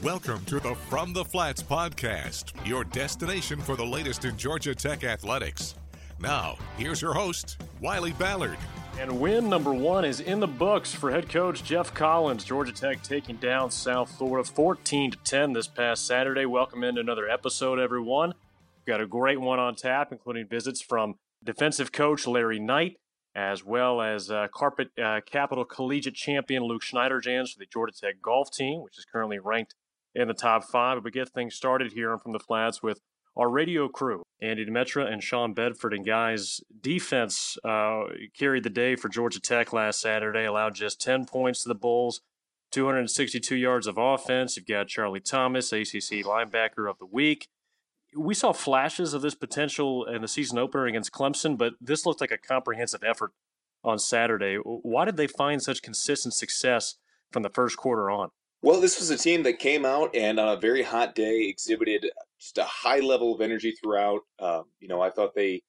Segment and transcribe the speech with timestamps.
[0.00, 5.04] Welcome to the From the Flats podcast, your destination for the latest in Georgia Tech
[5.04, 5.74] athletics.
[6.18, 8.56] Now, here's your host, Wiley Ballard.
[8.98, 12.44] And win number one is in the books for head coach Geoff Collins.
[12.44, 16.46] Georgia Tech taking down South Florida 14 to 10 this past Saturday.
[16.46, 18.32] Welcome into another episode, everyone.
[18.78, 22.96] We've got a great one on tap, including visits from defensive coach Larry Knight,
[23.34, 28.22] as well as uh, carpet uh, capital collegiate champion Luke Schniederjans for the Georgia Tech
[28.22, 29.74] golf team, which is currently ranked
[30.14, 30.96] in the top five.
[30.96, 33.00] But we get things started here from the flats with
[33.36, 35.94] our radio crew, Andy Demetra and Sean Bedford.
[35.94, 38.04] And guys, defense uh,
[38.36, 42.20] carried the day for Georgia Tech last Saturday, allowed just 10 points to the Bulls,
[42.72, 44.56] 262 yards of offense.
[44.56, 47.48] You've got Charlie Thomas, ACC linebacker of the week.
[48.16, 52.20] We saw flashes of this potential in the season opener against Clemson, but this looked
[52.20, 53.32] like a comprehensive effort
[53.84, 54.56] on Saturday.
[54.56, 56.96] Why did they find such consistent success
[57.30, 58.30] from the first quarter on?
[58.62, 62.04] Well, this was a team that came out and on a very hot day exhibited
[62.38, 64.20] just a high level of energy throughout.
[64.38, 65.62] Um, you know, I thought they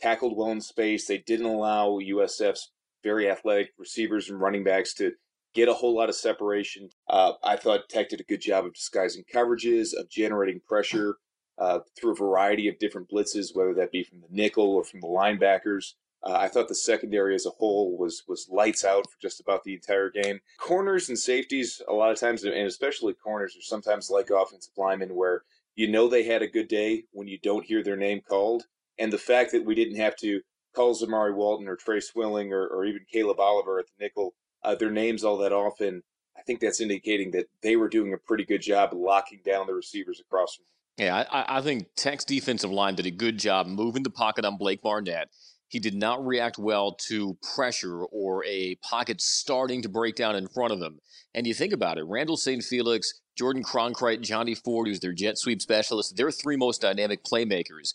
[0.00, 1.06] tackled well in space.
[1.06, 2.72] They didn't allow USF's
[3.04, 5.12] very athletic receivers and running backs to
[5.54, 6.88] get a whole lot of separation.
[7.08, 11.16] Uh, I thought Tech did a good job of disguising coverages, of generating pressure
[11.58, 15.00] uh, through a variety of different blitzes, whether that be from the nickel or from
[15.00, 15.94] the linebackers.
[16.22, 19.64] Uh, I thought the secondary as a whole was was lights out for just about
[19.64, 20.40] the entire game.
[20.58, 25.14] Corners and safeties, a lot of times, and especially corners, are sometimes like offensive linemen,
[25.14, 25.42] where
[25.74, 28.64] you know they had a good day when you don't hear their name called.
[28.98, 30.40] And the fact that we didn't have to
[30.74, 34.74] call Zamari Walton or Tre Swilling or, or even Caleb Oliver at the nickel uh,
[34.74, 36.02] their names all that often,
[36.36, 39.74] I think that's indicating that they were doing a pretty good job locking down the
[39.74, 40.58] receivers across.
[40.96, 44.56] Yeah, I, I think Tech's defensive line did a good job moving the pocket on
[44.56, 45.28] Blake Barnett.
[45.68, 50.48] He did not react well to pressure or a pocket starting to break down in
[50.48, 51.00] front of him.
[51.34, 52.64] And you think about it, Randall St.
[52.64, 57.94] Felix, Jordan Cronkrite, Johnny Ford, who's their jet sweep specialist, they're three most dynamic playmakers.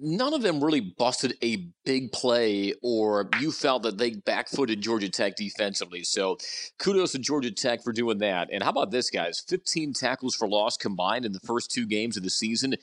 [0.00, 5.08] None of them really busted a big play or you felt that they backfooted Georgia
[5.08, 6.04] Tech defensively.
[6.04, 6.36] So
[6.78, 8.50] kudos to Georgia Tech for doing that.
[8.52, 9.42] And how about this, guys?
[9.48, 12.74] 15 tackles for loss combined in the first two games of the season.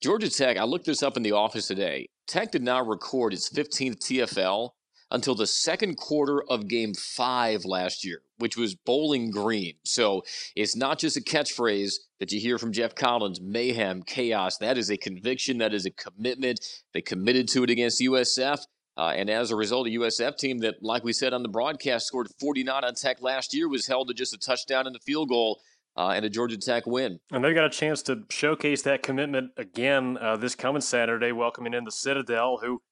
[0.00, 2.08] Georgia Tech, I looked this up in the office today.
[2.26, 4.70] Tech did not record its 15th TFL
[5.10, 9.74] until the second quarter of game five last year, which was Bowling Green.
[9.84, 10.22] So
[10.56, 14.58] it's not just a catchphrase that you hear from Geoff Collins mayhem, chaos.
[14.58, 16.60] That is a conviction, that is a commitment.
[16.92, 18.64] They committed to it against USF.
[18.96, 22.06] Uh, and as a result, a USF team that, like we said on the broadcast,
[22.06, 25.28] scored 49 on Tech last year was held to just a touchdown and a field
[25.28, 25.60] goal
[25.96, 27.20] uh, and a Georgia Tech win.
[27.30, 31.74] And they've got a chance to showcase that commitment again uh, this coming Saturday, welcoming
[31.74, 32.82] in the Citadel, who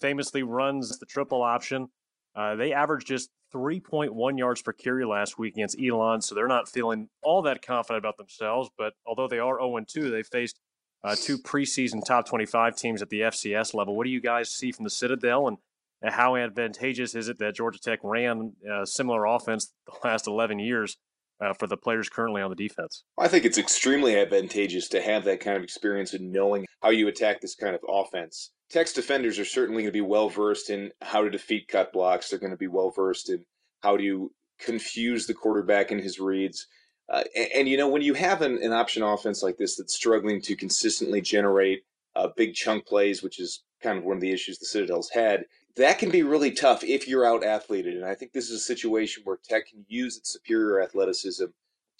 [0.00, 1.88] famously runs the triple option.
[2.34, 6.68] Uh, they averaged just 3.1 yards per carry last week against Elon, so they're not
[6.68, 8.70] feeling all that confident about themselves.
[8.78, 10.60] But although they are 0 2, they faced
[11.02, 13.96] uh, two preseason top 25 teams at the FCS level.
[13.96, 15.58] What do you guys see from the Citadel, and
[16.02, 20.96] how advantageous is it that Georgia Tech ran a similar offense the last 11 years
[21.40, 23.04] uh, for the players currently on the defense?
[23.18, 27.08] I think it's extremely advantageous to have that kind of experience and knowing how you
[27.08, 28.50] attack this kind of offense.
[28.70, 32.30] Tech's defenders are certainly going to be well versed in how to defeat cut blocks.
[32.30, 33.44] They're going to be well versed in
[33.82, 34.30] how to
[34.60, 36.66] confuse the quarterback in his reads.
[37.08, 39.94] Uh, and, and, you know, when you have an, an, option offense like this that's
[39.94, 41.82] struggling to consistently generate
[42.14, 45.44] uh, big chunk plays, which is kind of one of the issues the Citadel's had,
[45.76, 47.96] that can be really tough if you're out athleted.
[47.96, 51.46] And I think this is a situation where Tech can use its superior athleticism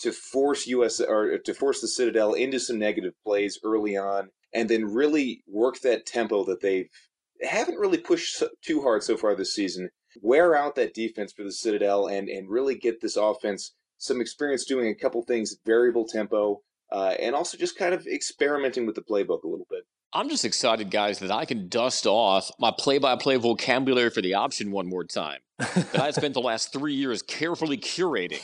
[0.01, 4.69] to force US or to force the Citadel into some negative plays early on, and
[4.69, 6.89] then really work that tempo that they
[7.43, 9.91] haven't really pushed too hard so far this season.
[10.21, 14.65] Wear out that defense for the Citadel and and really get this offense some experience
[14.65, 18.95] doing a couple things, at variable tempo, uh, and also just kind of experimenting with
[18.95, 19.85] the playbook a little bit.
[20.13, 24.21] I'm just excited, guys, that I can dust off my play by play vocabulary for
[24.21, 28.41] the option one more time that I spent the last three years carefully curating.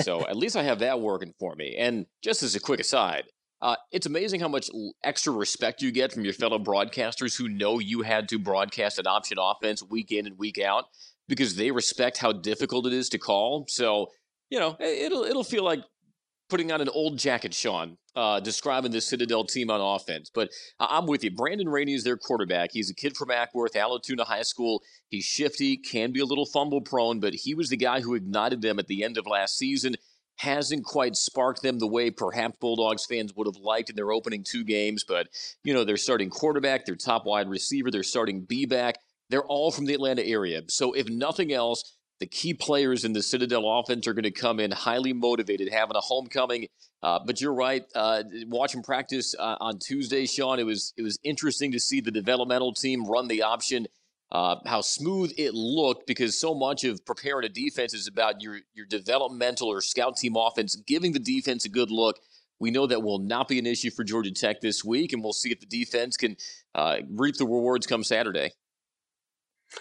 [0.04, 1.76] so at least I have that working for me.
[1.76, 3.24] And just as a quick aside,
[3.60, 4.70] uh, it's amazing how much
[5.02, 9.06] extra respect you get from your fellow broadcasters who know you had to broadcast an
[9.06, 10.84] option offense week in and week out
[11.26, 13.64] because they respect how difficult it is to call.
[13.68, 14.10] So,
[14.48, 15.80] you know, it'll it'll feel like
[16.48, 20.30] putting on an old jacket, Sean, uh, describing the Citadel team on offense.
[20.32, 20.50] But
[20.80, 21.30] I'm with you.
[21.30, 22.70] Brandon Rainey is their quarterback.
[22.72, 24.82] He's a kid from Acworth, Allatoona High School.
[25.08, 28.62] He's shifty, can be a little fumble prone, but he was the guy who ignited
[28.62, 29.96] them at the end of last season.
[30.36, 34.44] Hasn't quite sparked them the way perhaps Bulldogs fans would have liked in their opening
[34.44, 35.04] two games.
[35.06, 35.26] But,
[35.64, 38.96] you know, they're starting quarterback, their top wide receiver, they're starting B back.
[39.30, 40.62] They're all from the Atlanta area.
[40.68, 44.58] So if nothing else, the key players in the Citadel offense are going to come
[44.58, 46.68] in highly motivated, having a homecoming.
[47.02, 47.84] Uh, but you're right.
[47.94, 52.10] Uh, watching practice uh, on Tuesday, Sean, it was it was interesting to see the
[52.10, 53.86] developmental team run the option.
[54.30, 58.58] Uh, how smooth it looked because so much of preparing a defense is about your
[58.74, 62.18] your developmental or scout team offense giving the defense a good look.
[62.60, 65.32] We know that will not be an issue for Georgia Tech this week, and we'll
[65.32, 66.36] see if the defense can
[66.74, 68.50] uh, reap the rewards come Saturday.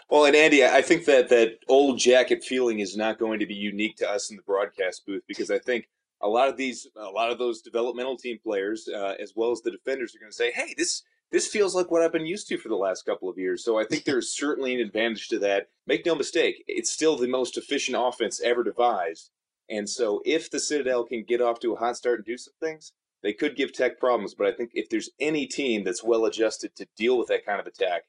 [0.10, 3.56] Well, and Andy, I think that that old jacket feeling is not going to be
[3.56, 5.88] unique to us in the broadcast booth because I think
[6.22, 9.62] a lot of these, a lot of those developmental team players, uh, as well as
[9.62, 12.48] the defenders, are going to say, "Hey, this this feels like what I've been used
[12.50, 15.39] to for the last couple of years." So I think there's certainly an advantage to
[15.39, 15.69] that.
[15.86, 19.30] Make no mistake, it's still the most efficient offense ever devised.
[19.69, 22.54] And so, if the Citadel can get off to a hot start and do some
[22.60, 24.34] things, they could give Tech problems.
[24.34, 27.60] But I think if there's any team that's well adjusted to deal with that kind
[27.60, 28.04] of attack,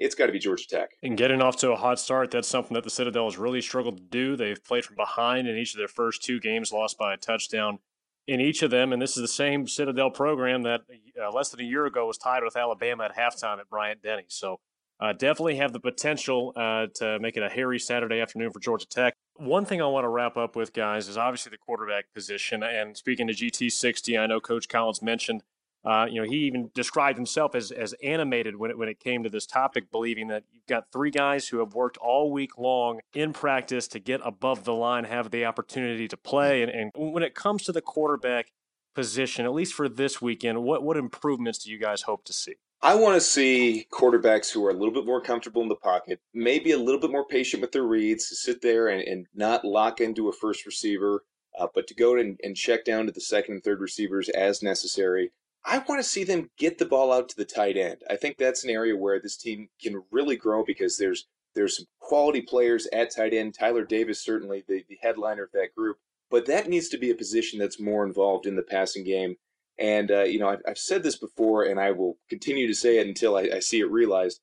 [0.00, 0.96] it's got to be Georgia Tech.
[1.02, 3.98] And getting off to a hot start, that's something that the Citadel has really struggled
[3.98, 4.34] to do.
[4.34, 7.78] They've played from behind in each of their first two games, lost by a touchdown
[8.26, 8.94] in each of them.
[8.94, 10.80] And this is the same Citadel program that
[11.22, 14.24] uh, less than a year ago was tied with Alabama at halftime at Bryant Denny.
[14.28, 14.60] So
[15.00, 18.86] uh, definitely have the potential uh, to make it a hairy Saturday afternoon for Georgia
[18.86, 19.14] Tech.
[19.36, 22.62] One thing I want to wrap up with, guys, is obviously the quarterback position.
[22.62, 25.42] And speaking to GT60, I know Coach Collins mentioned
[25.84, 29.22] uh, you know, he even described himself as as animated when it, when it came
[29.22, 33.00] to this topic, believing that you've got three guys who have worked all week long
[33.14, 37.22] in practice to get above the line, have the opportunity to play, and, and when
[37.22, 38.52] it comes to the quarterback
[38.94, 42.56] position, at least for this weekend, what what improvements do you guys hope to see?
[42.82, 46.18] I want to see quarterbacks who are a little bit more comfortable in the pocket,
[46.32, 49.66] maybe a little bit more patient with their reads, to sit there and, and not
[49.66, 51.24] lock into a first receiver,
[51.58, 54.62] uh, but to go and, and check down to the second and third receivers as
[54.62, 55.30] necessary.
[55.64, 57.98] I want to see them get the ball out to the tight end.
[58.08, 61.86] I think that's an area where this team can really grow because there's there's some
[61.98, 63.54] quality players at tight end.
[63.54, 65.98] Tyler Davis certainly the, the headliner of that group,
[66.30, 69.36] but that needs to be a position that's more involved in the passing game.
[69.78, 72.98] And uh, you know, I've, I've, said this before, and I will continue to say
[72.98, 74.40] it until I, I see it realized.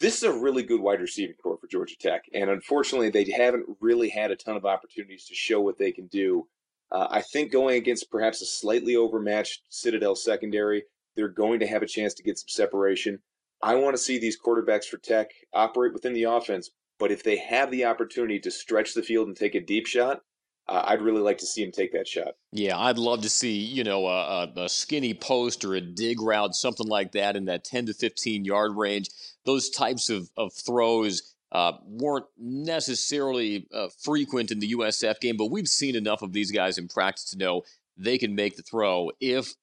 [0.00, 3.66] This is a really good wide receiving corps for Georgia Tech, and unfortunately, they haven't
[3.80, 6.48] really had a ton of opportunities to show what they can do
[6.92, 10.84] uh, I think going against perhaps a slightly overmatched Citadel secondary,
[11.16, 13.20] they're going to have a chance to get some separation.
[13.62, 17.36] I want to see these quarterbacks for Tech operate within the offense, but if they
[17.36, 20.20] have the opportunity to stretch the field and take a deep shot,
[20.66, 22.34] uh, I'd really like to see him take that shot.
[22.52, 26.54] Yeah, I'd love to see you know a, a, skinny post or a dig route,
[26.54, 29.10] something like that, in that 10 to 15 yard range.
[29.44, 35.52] Those types of, of throws uh, weren't necessarily uh, frequent in the USF game, but
[35.52, 37.62] we've seen enough of these guys in practice to know
[37.96, 39.54] they can make the throw if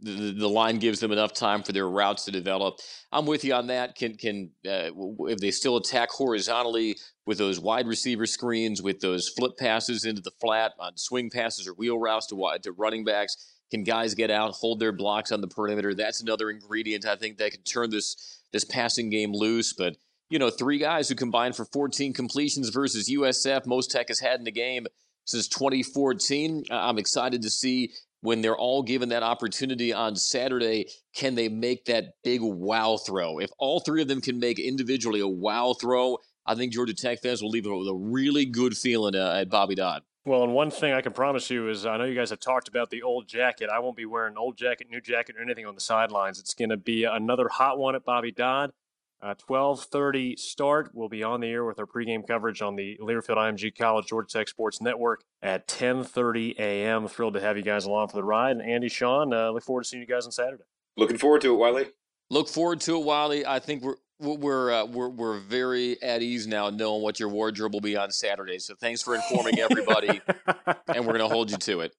[0.00, 2.78] the, the line gives them enough time for their routes to develop.
[3.10, 3.96] I'm with you on that.
[3.96, 4.90] Can can uh,
[5.26, 6.96] if they still attack horizontally
[7.26, 11.66] with those wide receiver screens, with those flip passes into the flat on swing passes
[11.66, 13.54] or wheel routes to wide to running backs?
[13.70, 15.94] Can guys get out, hold their blocks on the perimeter?
[15.94, 19.72] That's another ingredient I think that can turn this this passing game loose.
[19.72, 19.96] But
[20.30, 24.38] you know, three guys who combined for 14 completions versus USF, most Tech has had
[24.38, 24.86] in the game
[25.24, 26.64] since 2014.
[26.70, 31.84] I'm excited to see when they're all given that opportunity on Saturday, can they make
[31.84, 33.38] that big wow throw?
[33.38, 37.22] If all three of them can make individually a wow throw, I think Georgia Tech
[37.22, 40.02] fans will leave it with a really good feeling uh, at Bobby Dodd.
[40.24, 42.68] Well, and one thing I can promise you is I know you guys have talked
[42.68, 43.70] about the old jacket.
[43.72, 46.38] I won't be wearing an old jacket, new jacket, or anything on the sidelines.
[46.38, 48.72] It's going to be another hot one at Bobby Dodd.
[49.20, 50.90] Uh, 12:30 start.
[50.94, 54.28] We'll be on the air with our pregame coverage on the Learfield IMG College Georgia
[54.28, 57.08] Tech Sports Network at 10:30 a.m.
[57.08, 58.52] Thrilled to have you guys along for the ride.
[58.52, 60.64] And Andy, Sean, uh, look forward to seeing you guys on Saturday.
[60.96, 61.86] Looking forward to it, Wiley.
[62.30, 63.44] Look forward to it, Wiley.
[63.44, 67.72] I think we're we're uh, we're we're very at ease now, knowing what your wardrobe
[67.72, 68.58] will be on Saturday.
[68.58, 70.20] So thanks for informing everybody,
[70.88, 71.94] and we're going to hold you to it.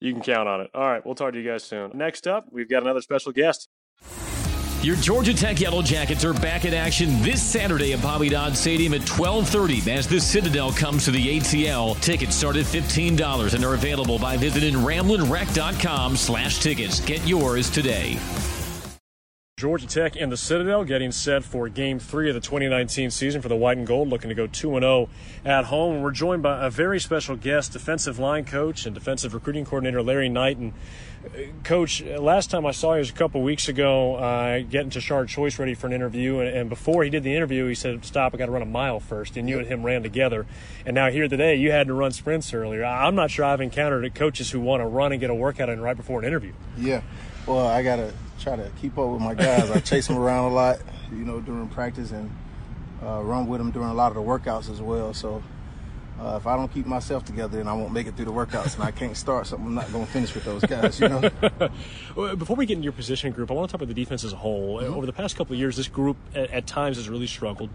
[0.00, 0.70] You can count on it.
[0.74, 1.92] All right, we'll talk to you guys soon.
[1.94, 3.68] Next up, we've got another special guest.
[4.86, 8.94] Your Georgia Tech Yellow Jackets are back in action this Saturday at Bobby Dodd Stadium
[8.94, 12.00] at 12:30 as the Citadel comes to the ATL.
[12.00, 17.00] Tickets start at $15 and are available by visiting ramblinwreck.com/tickets.
[17.00, 18.16] Get yours today.
[19.58, 23.48] Georgia Tech and the Citadel getting set for game three of the 2019 season for
[23.48, 25.08] the White and Gold, looking to go 2 0
[25.46, 26.02] at home.
[26.02, 30.28] We're joined by a very special guest, defensive line coach and defensive recruiting coordinator Larry
[30.28, 30.58] Knight.
[30.58, 30.74] And,
[31.24, 35.30] uh, Coach, last time I saw you was a couple weeks ago, uh, getting Tashard
[35.30, 36.38] Choice ready for an interview.
[36.40, 38.66] And, and, before he did the interview, he said, Stop, I got to run a
[38.66, 39.38] mile first.
[39.38, 40.44] And you and him ran together.
[40.84, 42.84] And now here today, you had to run sprints earlier.
[42.84, 45.80] I'm not sure I've encountered coaches who want to run and get a workout in
[45.80, 46.52] right before an interview.
[46.76, 47.00] Yeah.
[47.46, 49.70] Well, I got to try to keep up with my guys.
[49.70, 50.78] I chase them around a lot,
[51.10, 52.30] you know, during practice and
[53.02, 55.14] uh, run with them during a lot of the workouts as well.
[55.14, 55.42] So
[56.20, 58.74] uh, if I don't keep myself together, then I won't make it through the workouts,
[58.74, 60.98] and I can't start something I'm not going to finish with those guys.
[60.98, 61.30] You know.
[62.36, 64.32] Before we get into your position group, I want to talk about the defense as
[64.32, 64.80] a whole.
[64.80, 64.94] Mm-hmm.
[64.94, 67.68] Over the past couple of years, this group at, at times has really struggled.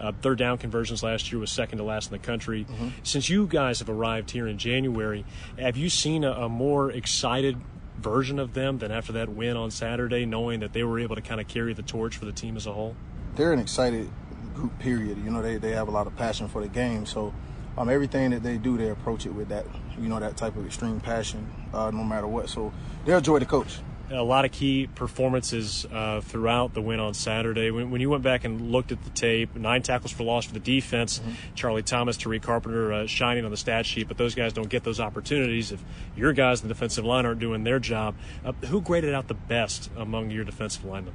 [0.00, 2.64] Uh, third down conversions last year was second to last in the country.
[2.64, 2.88] Mm-hmm.
[3.04, 5.24] Since you guys have arrived here in January,
[5.56, 7.56] have you seen a, a more excited
[7.98, 11.22] version of them than after that win on Saturday, knowing that they were able to
[11.22, 12.96] kind of carry the torch for the team as a whole?
[13.36, 14.10] They're an excited
[14.54, 15.18] group, period.
[15.24, 17.06] You know, they, they have a lot of passion for the game.
[17.06, 17.34] So
[17.76, 19.66] um, everything that they do, they approach it with that,
[19.98, 22.48] you know, that type of extreme passion, uh, no matter what.
[22.48, 22.72] So
[23.04, 23.78] they'll enjoy the coach.
[24.10, 27.70] A lot of key performances uh, throughout the win on Saturday.
[27.70, 30.52] When, when, you went back and looked at the tape, nine tackles for loss for
[30.52, 31.32] the defense, mm-hmm.
[31.54, 34.84] Charlie Thomas, Tariq Carpenter uh, shining on the stat sheet, but those guys don't get
[34.84, 35.82] those opportunities if
[36.16, 38.14] your guys in the defensive line aren't doing their job.
[38.44, 41.14] Uh, who graded out the best among your defensive linemen?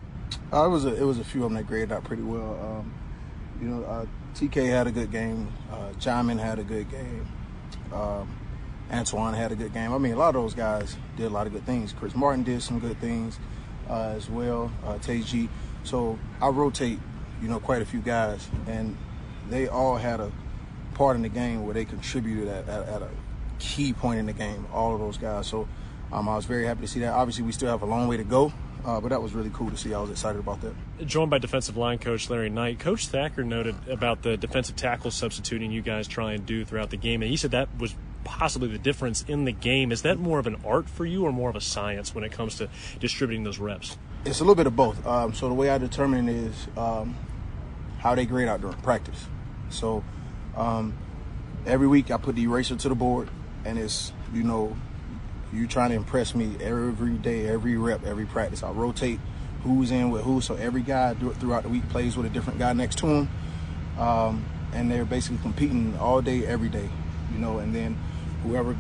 [0.51, 2.59] Uh, it was a, it was a few of them that graded out pretty well.
[2.59, 2.93] Um,
[3.61, 5.51] you know, uh, TK had a good game.
[5.71, 7.27] Uh, Jamin had a good game.
[7.93, 8.38] Um,
[8.91, 9.93] Antoine had a good game.
[9.93, 11.93] I mean, a lot of those guys did a lot of good things.
[11.93, 13.39] Chris Martin did some good things
[13.89, 14.71] uh, as well.
[14.85, 15.49] Uh, Teji.
[15.83, 16.99] So I rotate,
[17.41, 18.97] you know, quite a few guys, and
[19.49, 20.31] they all had a
[20.95, 23.09] part in the game where they contributed at, at, at a
[23.59, 24.65] key point in the game.
[24.73, 25.47] All of those guys.
[25.47, 25.67] So
[26.11, 27.13] um, I was very happy to see that.
[27.13, 28.51] Obviously, we still have a long way to go.
[28.85, 29.93] Uh, but that was really cool to see.
[29.93, 30.73] I was excited about that.
[31.05, 35.71] Joined by defensive line coach Larry Knight, Coach Thacker noted about the defensive tackle substituting
[35.71, 37.93] you guys try and do throughout the game, and he said that was
[38.23, 39.91] possibly the difference in the game.
[39.91, 42.31] Is that more of an art for you, or more of a science when it
[42.31, 43.97] comes to distributing those reps?
[44.25, 45.05] It's a little bit of both.
[45.05, 47.15] Um, so the way I determine is um,
[47.99, 49.27] how they grade out during practice.
[49.69, 50.03] So
[50.55, 50.97] um,
[51.65, 53.29] every week I put the eraser to the board,
[53.65, 54.75] and it's you know
[55.53, 58.63] you trying to impress me every day, every rep, every practice.
[58.63, 59.19] I rotate
[59.63, 62.73] who's in with who, so every guy throughout the week plays with a different guy
[62.73, 63.29] next to him,
[63.97, 66.89] um, and they're basically competing all day, every day,
[67.33, 67.59] you know.
[67.59, 67.97] And then
[68.43, 68.75] whoever,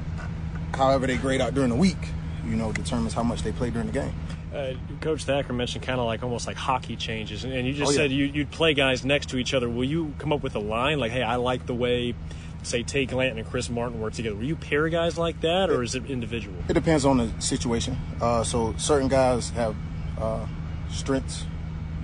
[0.73, 1.97] however they grade out during the week,
[2.45, 4.13] you know, determines how much they play during the game.
[4.53, 7.91] Uh, Coach Thacker mentioned kind of like almost like hockey changes, and you just oh,
[7.91, 7.97] yeah.
[7.97, 9.69] said you, would play guys next to each other.
[9.69, 12.15] Will you come up with a line like, "Hey, I like the way
[12.63, 14.35] say Tate Glanton and Chris Martin work together?
[14.35, 16.55] Will you pair guys like that, or is it individual?
[16.67, 17.97] It depends on the situation.
[18.19, 19.75] Uh, so certain guys have
[20.19, 20.45] uh,
[20.89, 21.45] strengths,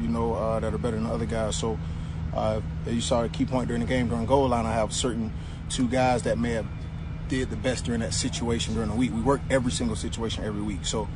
[0.01, 1.55] you know, uh, that are better than other guys.
[1.55, 1.77] So
[2.33, 4.65] uh, you saw a key point during the game during goal line.
[4.65, 5.33] I have certain
[5.69, 6.67] two guys that may have
[7.27, 9.11] did the best during that situation during the week.
[9.13, 11.07] We work every single situation every week, so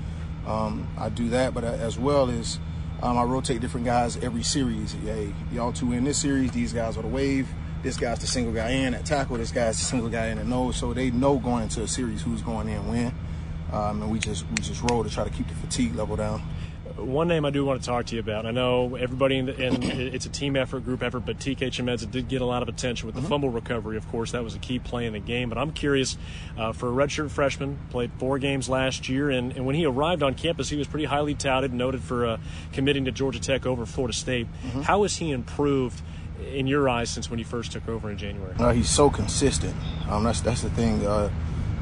[0.48, 1.54] um, I do that.
[1.54, 2.60] But as well as
[3.02, 4.94] um, I rotate different guys every series.
[4.94, 6.52] Hey, y'all two in this series.
[6.52, 7.48] These guys are the wave
[7.82, 10.46] this guy's the single guy in at tackle, this guy's the single guy in at
[10.46, 10.76] nose.
[10.76, 13.14] So they know going into a series who's going in when.
[13.72, 16.42] Um, and we just we just roll to try to keep the fatigue level down
[17.06, 18.46] one name I do want to talk to you about.
[18.46, 22.10] I know everybody in, the, in it's a team effort, group effort, but TK Chimedza
[22.10, 23.30] did get a lot of attention with the mm-hmm.
[23.30, 23.98] fumble recovery.
[23.98, 25.50] Of course, that was a key play in the game.
[25.50, 26.18] But I'm curious
[26.58, 30.24] uh, for a redshirt freshman, played four games last year, and, and when he arrived
[30.24, 32.38] on campus, he was pretty highly touted, noted for uh,
[32.74, 34.48] committing to Georgia Tech over Florida State.
[34.64, 34.82] Mm-hmm.
[34.82, 36.02] How has he improved?
[36.54, 38.56] in your eyes since when he first took over in January?
[38.58, 39.76] Uh, he's so consistent.
[40.08, 41.06] Um, that's that's the thing.
[41.06, 41.30] Uh,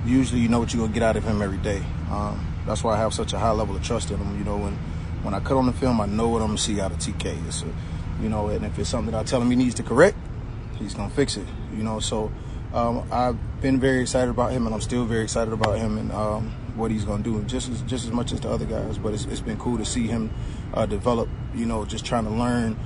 [0.06, 1.84] usually, you know what you're gonna get out of him every day.
[2.10, 4.38] Um, that's why I have such a high level of trust in him.
[4.38, 4.78] You know, when
[5.24, 7.48] when I cut on the film, I know what I'm gonna see out of TK.
[7.48, 7.74] It's a,
[8.22, 10.18] you know, and if it's something that I tell him he needs to correct,
[10.78, 11.48] he's gonna fix it.
[11.76, 12.32] You know, so
[12.74, 16.12] um, I've been very excited about him, and I'm still very excited about him and
[16.12, 18.98] um, what he's gonna do, just as just as much as the other guys.
[18.98, 20.32] But it's, it's been cool to see him
[20.74, 21.30] uh, develop.
[21.56, 22.78] You know, just trying to learn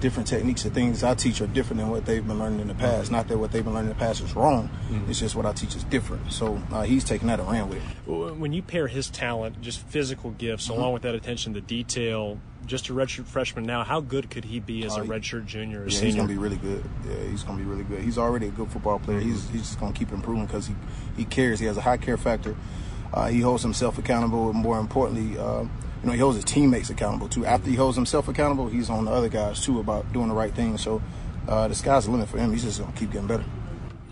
[0.00, 2.74] different techniques and things I teach are different than what they've been learning in the
[2.74, 3.10] past.
[3.10, 4.68] Not that what they've been learning in the past is wrong.
[4.90, 5.10] Mm-hmm.
[5.10, 6.32] It's just what I teach is different.
[6.32, 8.36] So uh, he's taking that and ran with it.
[8.36, 10.80] When you pair his talent, just physical gifts, mm-hmm.
[10.80, 14.60] along with that attention to detail, just a redshirt freshman now, how good could he
[14.60, 16.06] be as uh, a redshirt junior or yeah, senior?
[16.06, 16.84] He's gonna be really good.
[17.08, 18.00] Yeah, he's gonna be really good.
[18.02, 19.20] He's already a good football player.
[19.20, 20.74] He's he's just gonna keep improving because he
[21.16, 21.60] he cares.
[21.60, 22.56] He has a high care factor.
[23.12, 24.50] Uh, he holds himself accountable.
[24.50, 25.64] And more importantly uh,
[26.02, 27.44] you know, he holds his teammates accountable too.
[27.44, 30.52] After he holds himself accountable, he's on the other guys too about doing the right
[30.52, 30.78] thing.
[30.78, 31.02] So
[31.46, 32.52] uh, the sky's the limit for him.
[32.52, 33.44] He's just gonna keep getting better.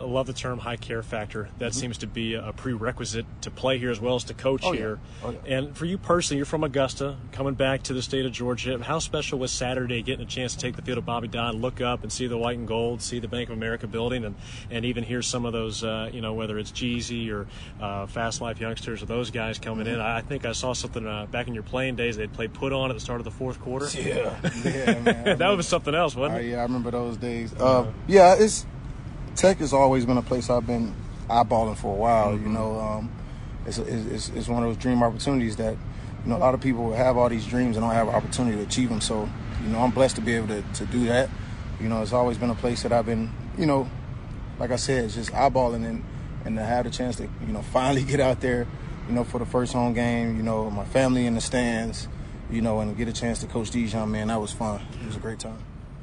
[0.01, 1.49] I love the term high care factor.
[1.59, 1.81] That mm-hmm.
[1.81, 4.99] seems to be a prerequisite to play here as well as to coach oh, here.
[5.23, 5.27] Yeah.
[5.27, 5.57] Oh, yeah.
[5.57, 8.79] And for you personally, you're from Augusta, coming back to the state of Georgia.
[8.83, 11.81] How special was Saturday getting a chance to take the field of Bobby Dodd, look
[11.81, 14.37] up and see the white and gold, see the Bank of America building, and,
[14.71, 17.47] and even hear some of those, uh, you know, whether it's Jeezy or
[17.81, 19.95] uh, Fast Life Yungstaz or those guys coming mm-hmm.
[19.95, 20.01] in.
[20.01, 22.17] I think I saw something uh, back in your playing days.
[22.17, 23.89] They'd play put on at the start of the fourth quarter.
[23.99, 25.39] Yeah, yeah, man.
[25.39, 26.51] that was something else, wasn't it?
[26.51, 27.53] yeah, I remember those days.
[27.55, 28.65] Uh, yeah, it's
[29.39, 30.95] Tech has always been a place I've been
[31.31, 32.33] eyeballing for a while.
[32.33, 32.47] Mm-hmm.
[32.47, 33.13] You know, um,
[33.67, 35.77] it's, it's, it's one of those dream opportunities that
[36.25, 38.57] you know a lot of people have all these dreams and don't have an opportunity
[38.57, 39.01] to achieve them.
[39.01, 39.29] So
[39.63, 41.31] you know, I'm blessed to be able to, to do that.
[41.81, 43.89] You know, it's always been a place that I've been you know
[44.59, 46.05] like I said, it's just eyeballing and
[46.45, 48.67] and to have the chance to you know finally get out there,
[49.09, 50.37] you know, for the first home game.
[50.37, 52.09] You know, my family in the stands,
[52.51, 54.29] you know, and get a chance to coach these young men.
[54.29, 54.81] That was fun.
[55.01, 55.59] It was a great time.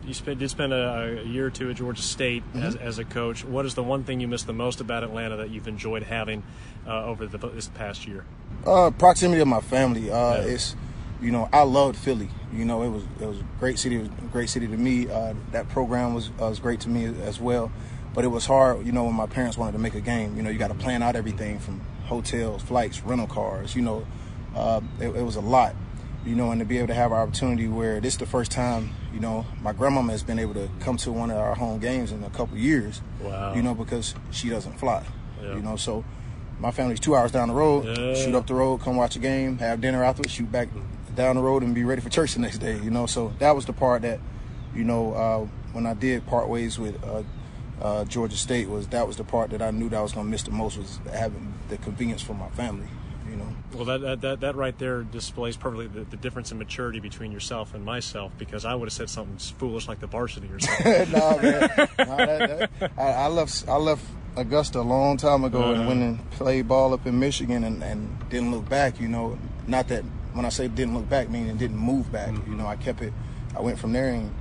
[0.07, 2.63] You spent, did spend a, a year or two at Georgia State Mm-hmm.
[2.63, 3.43] as, as a coach.
[3.43, 6.43] What is the one thing you miss the most about Atlanta that you've enjoyed having
[6.88, 8.24] uh, over the, this past year?
[8.65, 10.12] Uh, proximity of my family.
[10.12, 10.41] Uh, Yeah.
[10.53, 10.75] It's,
[11.21, 12.29] you know, I loved Philly.
[12.53, 13.95] You know, it was it was a great city.
[13.95, 15.09] It was a great city to me.
[15.09, 17.71] Uh, that program was uh, was great to me as well.
[18.13, 20.38] But it was hard, you know, when my parents wanted to make a game.
[20.38, 23.75] You know, you got to plan out everything from hotels, flights, rental cars.
[23.75, 24.07] You know,
[24.55, 25.75] uh, it, it was a lot.
[26.25, 28.51] You know, and to be able to have an opportunity where this is the first
[28.51, 31.79] time, you know, my grandmama has been able to come to one of our home
[31.79, 33.01] games in a couple of years.
[33.22, 33.55] Wow.
[33.55, 35.05] You know, because she doesn't fly.
[35.41, 35.55] Yeah.
[35.55, 36.03] You know, so
[36.60, 37.86] my family's two hours down the road.
[37.86, 38.13] Yeah.
[38.13, 40.67] Shoot up the road, come watch a game, have dinner afterwards, shoot back
[41.15, 42.77] down the road, and be ready for church the next day.
[42.77, 44.19] You know, so that was the part that,
[44.75, 47.24] you know, uh, when I did part ways with uh,
[47.81, 50.25] uh, Georgia State, was that was the part that I knew that I was going
[50.25, 52.88] to miss the most was having the convenience for my family.
[53.36, 53.54] You know.
[53.74, 57.32] Well, that, that, that, that right there displays perfectly the, the difference in maturity between
[57.32, 61.12] yourself and myself because I would have said something foolish like the varsity or something.
[61.12, 61.42] no, man.
[61.42, 63.68] No, that, that, I, I left.
[63.68, 64.06] I left
[64.38, 65.74] Augusta a long time ago Uh-huh.
[65.74, 69.00] and went and played ball up in Michigan and, and didn't look back.
[69.01, 69.38] You know,
[69.68, 72.30] not that when I say didn't look back, meaning didn't move back.
[72.30, 72.51] Mm-hmm.
[72.51, 73.13] You know, I kept it.
[73.56, 74.34] I went from there and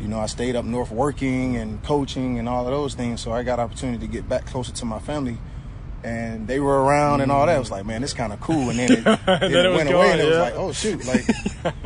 [0.00, 3.20] you know I stayed up north working and coaching and all of those things.
[3.20, 5.38] So I got opportunity to get back closer to my family.
[6.04, 7.56] And they were around and all that.
[7.56, 8.68] I was like, man, it's kind of cool.
[8.68, 10.72] And then it, then Then it it went gone, away, and it was like, oh
[10.72, 11.24] shoot, like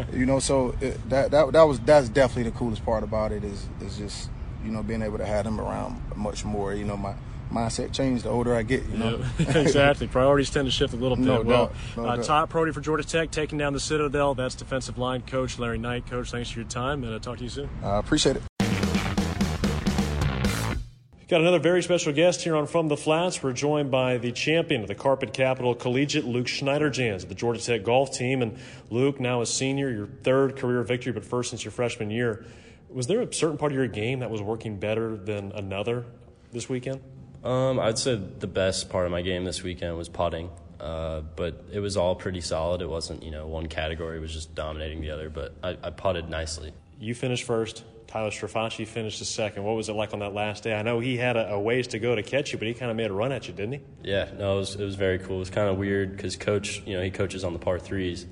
[0.12, 0.40] you know.
[0.40, 3.96] So it, that that that was that's definitely the coolest part about it is is
[3.96, 4.28] just
[4.64, 6.75] you know being able to have them around much more.
[6.75, 7.14] You know, my
[7.52, 8.84] mindset changed the older I get.
[8.88, 10.06] You know, Yeah, exactly.
[10.06, 11.26] Priorities tend to shift a little bit.
[11.26, 12.25] No well, doubt, no uh, doubt.
[12.25, 14.34] top priority for Georgia Tech taking down the Citadel.
[14.34, 16.06] That's defensive line coach Larry Knight.
[16.06, 17.68] Coach, thanks for your time, and I'll talk to you soon.
[17.82, 18.42] I appreciate it.
[21.28, 23.42] Got another very special guest here on From the Flats.
[23.42, 27.61] We're joined by the champion of the Carpet Capital Collegiate, Luke Schniederjans of the Georgia
[27.61, 28.40] Tech golf team.
[28.40, 28.56] And
[28.88, 32.46] Luke, now a senior, your third career victory, but first since your freshman year.
[32.88, 36.07] Was there a certain part of your game that was working better than another
[36.50, 37.03] this weekend?
[37.44, 40.48] Um, I'd say the best part of my game this weekend was putting,
[40.81, 42.81] uh, but it was all pretty solid.
[42.81, 46.31] It wasn't, you know, one category was just dominating the other, but I, I putted
[46.31, 46.72] nicely.
[46.98, 47.85] You finished first.
[48.09, 49.64] Tyler Strafaci finished second.
[49.64, 50.75] What was it like on that last day?
[50.75, 52.90] I know he had a, a ways to go to catch you, but he kind
[52.90, 53.81] of made a run at you, didn't he?
[54.03, 55.37] Yeah, no, it was, it was very cool.
[55.37, 58.25] It was kind of weird because coach, you know, he coaches on the par threes,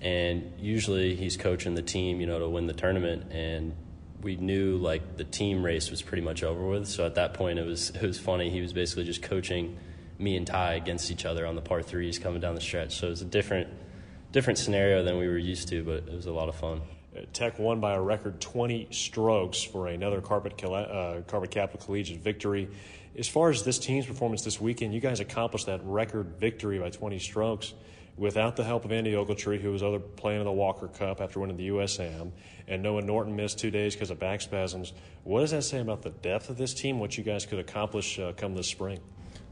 [0.00, 3.32] and usually he's coaching the team, you know, to win the tournament.
[3.32, 3.74] And
[4.22, 6.86] we knew like the team race was pretty much over with.
[6.86, 8.48] So at that point, it was it was funny.
[8.50, 9.76] He was basically just coaching
[10.20, 12.96] me and Ty against each other on the par threes coming down the stretch.
[12.96, 13.68] So it was a different
[14.30, 16.82] different scenario than we were used to, but it was a lot of fun.
[17.32, 22.68] Tech won by a record 20 strokes for another Carpet, uh, Carpet Capital Collegiate victory.
[23.18, 26.90] As far as this team's performance this weekend, you guys accomplished that record victory by
[26.90, 27.74] 20 strokes
[28.16, 31.40] without the help of Andy Ogletree, who was other playing in the Walker Cup after
[31.40, 32.32] winning the USAM,
[32.66, 34.92] and Noah Norton missed two days because of back spasms.
[35.24, 38.18] What does that say about the depth of this team, what you guys could accomplish
[38.18, 39.00] uh, come this spring?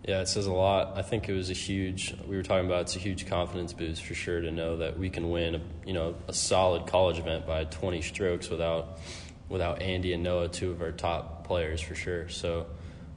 [0.07, 0.99] Yeah, it says a lot.
[0.99, 2.15] I think it was a huge.
[2.27, 5.09] We were talking about it's a huge confidence boost for sure to know that we
[5.09, 8.99] can win, a, you know, a solid college event by 20 strokes without
[9.49, 12.29] without Andy and Noah, two of our top players for sure.
[12.29, 12.67] So,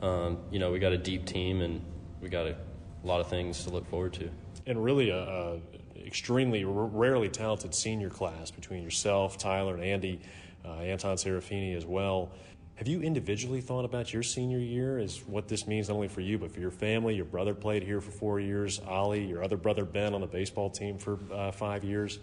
[0.02, 1.82] um, you know, we got a deep team and
[2.22, 2.56] we got a,
[3.04, 4.30] lot of things to look forward to.
[4.66, 5.60] and really a, a
[6.06, 10.20] extremely r- rarely talented senior class between yourself, Tyler, and Andy,
[10.66, 12.32] uh, Anton Serafini as well.
[12.78, 16.22] Have you individually thought about your senior year as what this means not only for
[16.22, 17.16] you but for your family?
[17.16, 18.80] Your brother played here for four years.
[18.88, 22.20] Ollie, your other brother Ben, on the baseball team for uh, five years.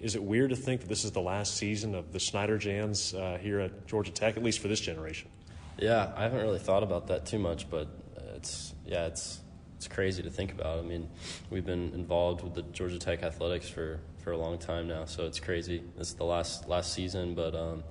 [0.00, 3.38] Is it weird to think that this is the last season of the Schniederjans uh,
[3.38, 5.30] here at Georgia Tech, at least for this generation?
[5.78, 7.86] Yeah, I haven't really thought about that too much, but
[8.34, 9.42] it's yeah, it's
[9.76, 10.80] it's crazy to think about.
[10.80, 11.08] I mean,
[11.50, 15.24] we've been involved with the Georgia Tech athletics for, for a long time now, so
[15.24, 15.84] it's crazy.
[15.98, 17.84] Is the last last season, but um,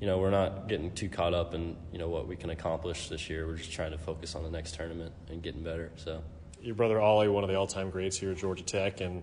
[0.00, 3.08] you know we're not getting too caught up in you know what we can accomplish
[3.08, 3.46] this year.
[3.46, 5.92] We're just trying to focus on the next tournament and getting better.
[5.96, 6.22] So
[6.62, 9.22] your brother Ollie, one of the all-time greats here at Georgia Tech, and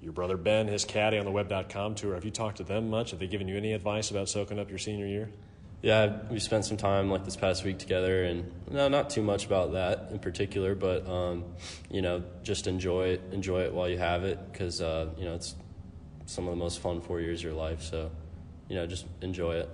[0.00, 2.14] your brother Ben, his caddy on the Web.com tour.
[2.14, 3.12] Have you talked to them much?
[3.12, 5.30] Have they given you any advice about soaking up your senior year?
[5.80, 9.46] Yeah, we spent some time like this past week together, and no, not too much
[9.46, 11.44] about that in particular, but um,
[11.90, 15.34] you know, just enjoy it, enjoy it while you have it, because uh, you know
[15.34, 15.56] it's
[16.26, 17.82] some of the most fun four years of your life.
[17.82, 18.12] So,
[18.68, 19.68] you know, just enjoy it.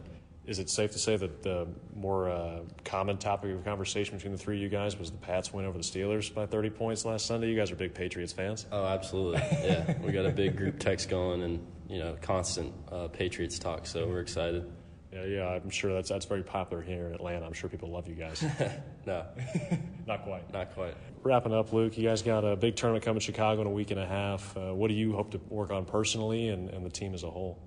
[0.49, 4.39] Is it safe to say that the more uh, common topic of conversation between the
[4.39, 7.27] three of you guys was the Pats win over the Steelers by 30 points last
[7.27, 7.51] Sunday?
[7.51, 8.65] You guys are big Patriots fans.
[8.73, 9.43] Oh, absolutely.
[9.63, 13.87] Yeah, we got a big group text going, and you know, constant uh, Patriots talk.
[13.87, 14.73] So we're excited.
[15.13, 17.45] Yeah, yeah, I'm sure that's that's very popular here in Atlanta.
[17.45, 18.43] I'm sure people love you guys.
[19.07, 19.27] no,
[20.07, 20.51] not quite.
[20.51, 20.95] Not quite.
[21.25, 21.99] Wrapping up, Luke.
[21.99, 24.57] You guys got a big tournament coming to Chicago in a week and a half.
[24.57, 27.31] Uh, what do you hope to work on personally and, and the team as a
[27.31, 27.59] whole?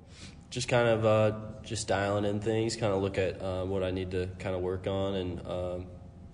[0.51, 1.31] Just kind of uh,
[1.63, 2.75] just dialing in things.
[2.75, 5.85] Kind of look at uh, what I need to kind of work on, and um,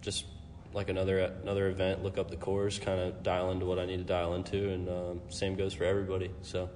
[0.02, 0.26] just
[0.74, 3.98] like another another event, look up the course, kind of dial into what I need
[3.98, 6.32] to dial into, and um, same goes for everybody.
[6.42, 6.70] So.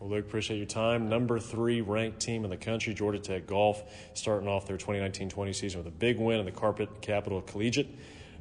[0.00, 1.10] Well, Luke, appreciate your time.
[1.10, 3.82] Number three ranked team in the country, Georgia Tech Golf,
[4.14, 7.86] starting off their 2019-20 season with a big win in the carpet capital collegiate.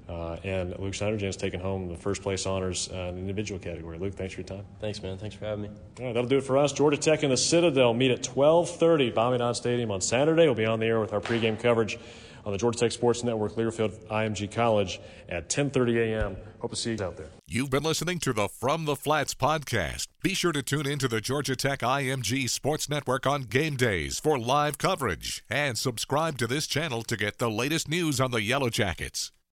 [0.09, 3.99] Uh, and Luke Schniederjans taken home the first place honors uh, in the individual category.
[3.99, 4.65] Luke, thanks for your time.
[4.79, 5.19] Thanks, man.
[5.19, 5.69] Thanks for having me.
[5.99, 6.73] All right, that'll do it for us.
[6.73, 10.45] Georgia Tech and the Citadel meet at 12:30 Bobby Dodd Stadium on Saturday.
[10.45, 11.99] We'll be on the air with our pregame coverage
[12.43, 16.37] on the Georgia Tech Sports Network, Learfield IMG College at 10:30 a.m.
[16.59, 17.27] Hope to see you out there.
[17.47, 20.07] You've been listening to the From the Flats podcast.
[20.23, 24.19] Be sure to tune in to the Georgia Tech IMG Sports Network on game days
[24.19, 28.41] for live coverage and subscribe to this channel to get the latest news on the
[28.41, 29.31] Yellow Jackets.